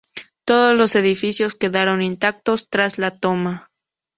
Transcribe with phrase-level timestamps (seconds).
[0.45, 3.69] Todos los edificios quedaron intactos tras la toma.